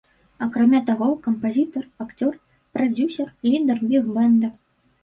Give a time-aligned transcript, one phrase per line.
[0.45, 2.33] Акрамя таго, кампазітар, акцёр,
[2.79, 4.57] прадзюсар, лідар біг-бэнда.